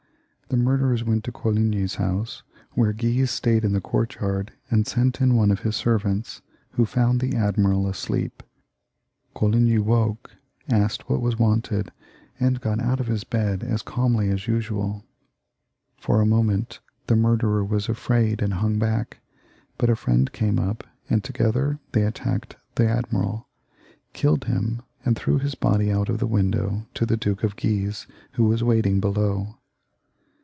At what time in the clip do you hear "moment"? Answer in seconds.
16.25-16.81